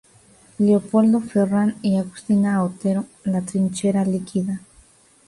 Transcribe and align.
Leopoldo 0.57 1.19
Ferran 1.21 1.75
y 1.83 1.97
Agustina 1.97 2.63
Otero: 2.63 3.05
"La 3.23 3.43
trinchera 3.43 4.03
líquida". 4.03 4.59